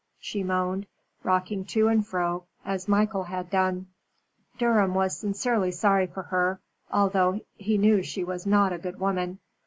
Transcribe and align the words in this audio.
she 0.19 0.41
moaned, 0.41 0.87
rocking 1.23 1.63
to 1.63 1.87
and 1.87 2.07
fro 2.07 2.45
as 2.65 2.87
Michael 2.87 3.25
had 3.25 3.51
done. 3.51 3.85
Durham 4.57 4.95
was 4.95 5.15
sincerely 5.15 5.69
sorry 5.69 6.07
for 6.07 6.23
her, 6.23 6.59
although 6.91 7.41
he 7.55 7.77
knew 7.77 8.01
she 8.01 8.23
was 8.23 8.47
not 8.47 8.73
a 8.73 8.79
good 8.79 8.99
woman. 8.99 9.37